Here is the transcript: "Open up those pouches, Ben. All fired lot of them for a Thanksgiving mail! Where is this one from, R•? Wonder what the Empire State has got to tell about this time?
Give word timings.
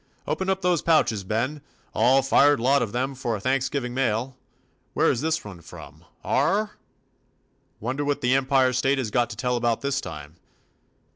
"Open 0.25 0.49
up 0.49 0.63
those 0.63 0.81
pouches, 0.81 1.23
Ben. 1.23 1.61
All 1.93 2.23
fired 2.23 2.59
lot 2.59 2.81
of 2.81 2.91
them 2.91 3.13
for 3.13 3.35
a 3.35 3.39
Thanksgiving 3.39 3.93
mail! 3.93 4.35
Where 4.95 5.11
is 5.11 5.21
this 5.21 5.45
one 5.45 5.61
from, 5.61 6.05
R•? 6.23 6.63
Wonder 7.79 8.03
what 8.03 8.21
the 8.21 8.33
Empire 8.33 8.73
State 8.73 8.97
has 8.97 9.11
got 9.11 9.29
to 9.29 9.35
tell 9.35 9.55
about 9.55 9.81
this 9.81 10.01
time? 10.01 10.37